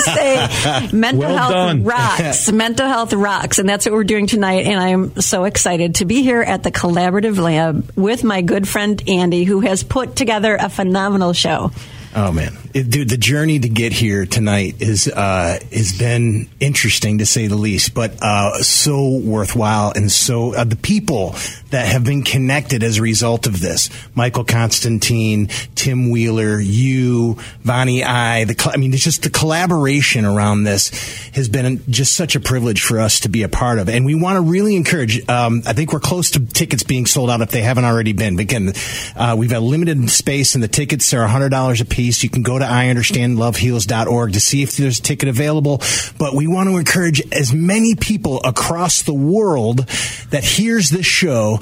[0.90, 1.84] say, mental Well health done.
[1.84, 2.52] rocks.
[2.52, 4.66] mental health rocks, and that's what we're doing tonight.
[4.66, 9.02] And I'm so excited to be here at the Collaborative Lab with my good friend
[9.08, 11.72] Andy, who has put together a phenomenal show.
[12.16, 17.18] Oh man, It- dude, the journey to get here tonight is uh, has been interesting
[17.18, 21.34] to say the least, but uh, so worthwhile, and so uh, the people
[21.70, 28.04] that have been connected as a result of this: Michael Constantine, Tim Wheeler, you, Vonnie,
[28.04, 28.44] I.
[28.44, 30.90] The I mean, it's just the collaboration around this
[31.34, 34.14] has been just such a privilege for us to be a part of, and we
[34.14, 35.28] want to really encourage.
[35.28, 38.36] Um, I think we're close to tickets being sold out if they haven't already been.
[38.36, 38.72] But again,
[39.16, 42.03] uh, we've got limited space, and the tickets are hundred dollars a piece.
[42.06, 45.80] You can go to iunderstandloveheals.org to see if there's a ticket available.
[46.18, 49.78] But we want to encourage as many people across the world
[50.30, 51.58] that hears this show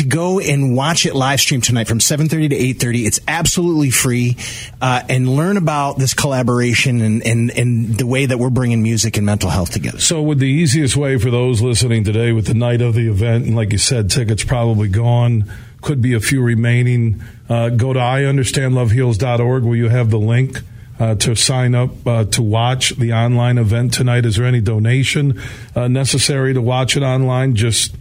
[0.00, 4.36] to go and watch it live stream tonight from 7.30 to 8.30 it's absolutely free
[4.80, 9.18] uh, and learn about this collaboration and, and, and the way that we're bringing music
[9.18, 10.00] and mental health together.
[10.00, 13.44] So, would the easiest way for those listening today with the night of the event,
[13.44, 15.52] and like you said, tickets probably gone,
[15.82, 20.58] could be a few remaining, uh, go to iunderstandloveheals.org where you have the link.
[20.98, 25.40] Uh, to sign up uh, to watch the online event tonight, is there any donation
[25.74, 27.54] uh, necessary to watch it online?
[27.54, 27.96] Just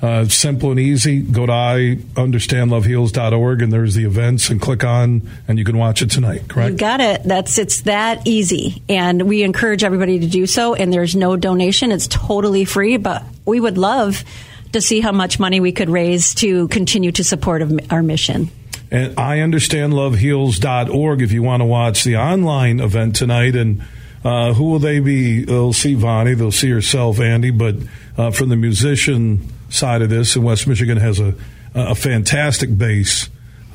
[0.00, 1.20] uh, simple and easy.
[1.20, 6.10] Go to iunderstandloveheals.org and there's the events and click on and you can watch it
[6.10, 6.48] tonight.
[6.48, 6.72] Correct?
[6.72, 7.22] You got it.
[7.24, 10.74] That's it's that easy, and we encourage everybody to do so.
[10.74, 12.96] And there's no donation; it's totally free.
[12.96, 14.24] But we would love
[14.72, 18.50] to see how much money we could raise to continue to support our mission.
[18.90, 23.54] And iunderstandloveheals.org if you want to watch the online event tonight.
[23.54, 23.82] And
[24.24, 25.44] uh, who will they be?
[25.44, 27.50] They'll see Vonnie, they'll see herself, Andy.
[27.50, 27.76] But
[28.16, 31.34] uh, from the musician side of this, and West Michigan has a,
[31.74, 33.28] a fantastic base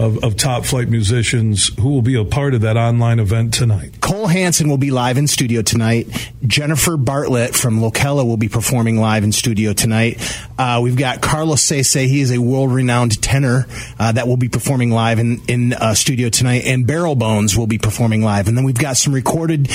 [0.04, 4.02] of, of top flight musicians who will be a part of that online event tonight.
[4.02, 6.08] Cole Hansen will be live in studio tonight.
[6.46, 10.20] Jennifer Bartlett from Locella will be performing live in studio tonight.
[10.58, 11.94] Uh, we've got Carlos Sese.
[11.94, 13.66] He is a world-renowned tenor
[13.98, 16.64] uh, that will be performing live in in uh, studio tonight.
[16.66, 18.48] And Barrel Bones will be performing live.
[18.48, 19.70] And then we've got some recorded.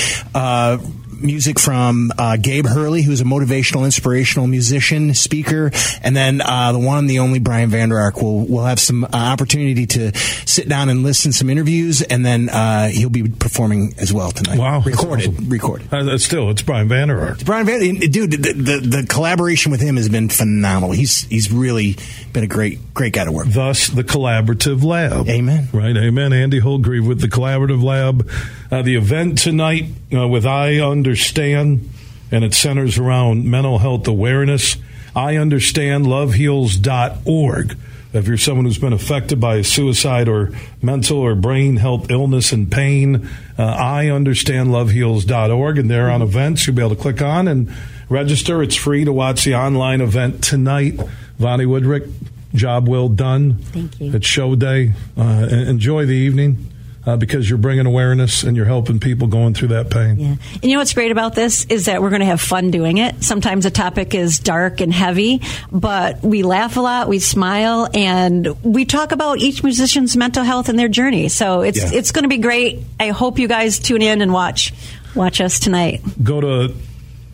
[1.20, 5.70] Music from uh, Gabe Hurley, who's a motivational, inspirational musician, speaker,
[6.02, 9.04] and then uh, the one and the only Brian Vander Ark We'll, we'll have some
[9.04, 13.28] uh, opportunity to sit down and listen to some interviews, and then uh, he'll be
[13.28, 14.58] performing as well tonight.
[14.58, 15.48] Wow, recorded, awesome.
[15.48, 15.92] recorded.
[15.92, 17.44] Uh, still, it's Brian Vander Ark.
[17.44, 20.92] Brian Van, dude, the, the the collaboration with him has been phenomenal.
[20.92, 21.96] He's he's really
[22.32, 23.46] been a great great guy to work.
[23.48, 25.28] Thus, the Collaborative Lab.
[25.28, 25.68] Amen.
[25.72, 26.32] Right, amen.
[26.32, 28.28] Andy Holtgreive with the Collaborative Lab.
[28.70, 31.88] Uh, the event tonight uh, with I Understand,
[32.30, 34.76] and it centers around mental health awareness.
[35.16, 37.78] I Understand loveheals.org.
[38.12, 40.52] If you're someone who's been affected by suicide or
[40.82, 43.26] mental or brain health illness and pain,
[43.59, 45.78] uh, I understand loveheals.org.
[45.78, 47.74] And there on events, you'll be able to click on and
[48.11, 48.62] register.
[48.62, 51.00] It's free to watch the online event tonight.
[51.38, 52.12] Vonnie Woodrick,
[52.52, 53.54] job well done.
[53.54, 54.14] Thank you.
[54.14, 54.92] It's show day.
[55.16, 56.70] Uh, enjoy the evening.
[57.09, 60.20] Uh, because you're bringing awareness and you're helping people going through that pain.
[60.20, 60.36] Yeah.
[60.54, 62.98] And you know what's great about this is that we're going to have fun doing
[62.98, 63.24] it.
[63.24, 65.40] Sometimes the topic is dark and heavy,
[65.72, 70.68] but we laugh a lot, we smile, and we talk about each musician's mental health
[70.68, 71.28] and their journey.
[71.28, 71.98] So it's Yeah.
[71.98, 72.80] it's going to be great.
[73.00, 74.74] I hope you guys tune in and watch
[75.14, 76.02] watch us tonight.
[76.22, 76.74] Go to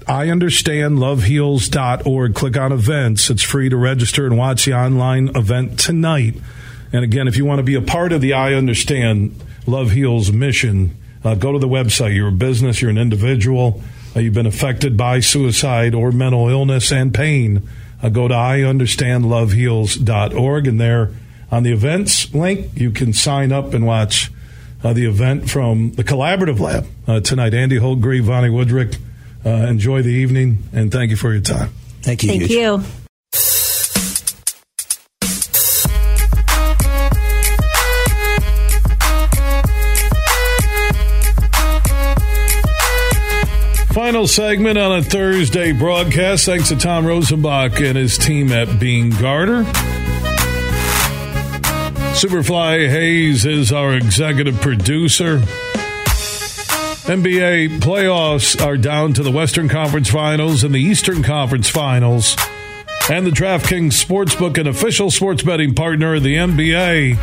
[0.07, 3.29] iunderstandloveheals.org, click on events.
[3.29, 6.37] It's free to register and watch the online event tonight.
[6.93, 9.35] And again, if you want to be a part of the I Understand
[9.67, 12.15] Love Heals mission, uh, go to the website.
[12.15, 13.83] You're a business, you're an individual,
[14.15, 17.69] uh, you've been affected by suicide or mental illness and pain.
[18.03, 21.11] Uh, go to iunderstandloveheals.org, and there
[21.51, 24.31] on the events link, you can sign up and watch
[24.83, 27.55] uh, the event from the Collaborative Lab uh, tonight.
[27.55, 28.99] Andy Holtgreive, Vonnie Woodrick.
[29.45, 31.69] Uh, enjoy the evening, and thank you for your time.
[32.03, 32.31] Thank you.
[32.31, 32.83] Thank you.
[44.05, 46.45] Final segment on a Thursday broadcast.
[46.45, 49.63] Thanks to Tom Rosenbach and his team at Bean Garter.
[52.13, 55.39] Superfly Hayes is our executive producer.
[57.09, 62.37] NBA playoffs are down to the Western Conference Finals and the Eastern Conference Finals.
[63.09, 67.17] And the DraftKings Sportsbook, an official sports betting partner of the NBA,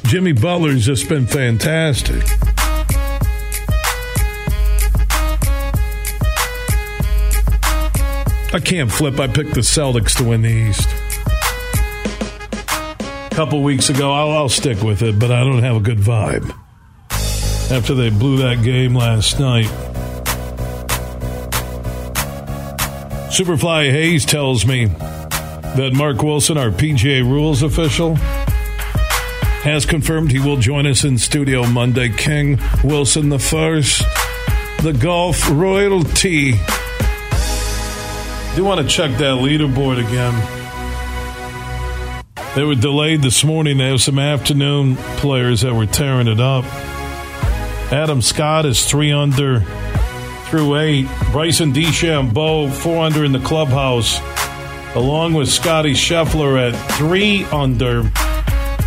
[0.04, 2.22] Jimmy Butler's just been fantastic.
[8.54, 9.18] I can't flip.
[9.20, 10.88] I picked the Celtics to win the East.
[13.30, 15.98] A couple weeks ago, I'll, I'll stick with it, but I don't have a good
[15.98, 16.50] vibe
[17.70, 19.66] after they blew that game last night.
[23.28, 24.86] Superfly Hayes tells me
[25.76, 28.16] that Mark Wilson, our PGA rules official,
[29.64, 32.08] has confirmed he will join us in studio Monday.
[32.08, 34.02] King Wilson the first,
[34.82, 36.52] the golf royalty.
[38.54, 40.34] Do want to check that leaderboard again?
[42.54, 43.76] They were delayed this morning.
[43.76, 46.64] They have some afternoon players that were tearing it up.
[47.92, 49.60] Adam Scott is three under
[50.46, 51.06] through eight.
[51.32, 54.20] Bryson DeChambeau four under in the clubhouse,
[54.96, 58.10] along with Scotty Scheffler at three under.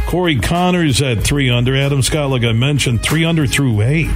[0.07, 1.75] Corey Conners at three under.
[1.75, 4.09] Adam Scott, like I mentioned, three under through eight.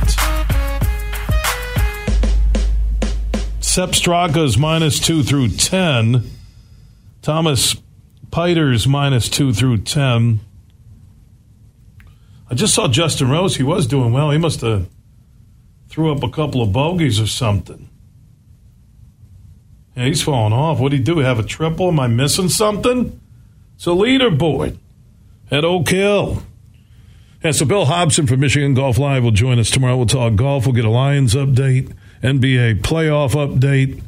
[3.59, 6.23] Sepp Straka is minus two through ten.
[7.21, 7.75] Thomas
[8.31, 10.39] Pieters minus two through ten.
[12.49, 13.55] I just saw Justin Rose.
[13.55, 14.31] He was doing well.
[14.31, 14.87] He must have
[15.89, 17.87] threw up a couple of bogeys or something.
[19.95, 20.79] Yeah, he's falling off.
[20.79, 21.19] What did he do?
[21.19, 21.89] Have a triple?
[21.89, 23.19] Am I missing something?
[23.75, 24.77] It's a leaderboard
[25.51, 26.43] at Oak Hill.
[27.43, 29.97] Yeah, so Bill Hobson from Michigan Golf Live will join us tomorrow.
[29.97, 30.65] We'll talk golf.
[30.65, 34.01] We'll get a Lions update, NBA playoff update,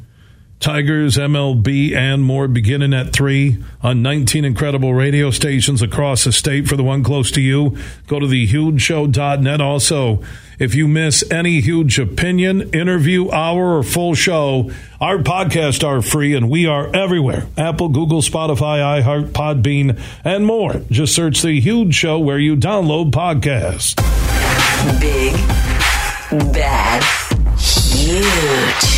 [0.58, 6.66] Tigers, MLB, and more beginning at 3 on 19 incredible radio stations across the state.
[6.66, 7.76] For the one close to you,
[8.06, 9.60] go to thehugeshow.net.
[9.60, 10.22] Also,
[10.58, 16.34] if you miss any huge opinion, interview, hour, or full show, our podcasts are free
[16.34, 20.80] and we are everywhere Apple, Google, Spotify, iHeart, Podbean, and more.
[20.90, 23.94] Just search The Huge Show where you download podcasts.
[25.00, 25.34] Big,
[26.52, 27.02] bad,
[27.58, 28.95] huge.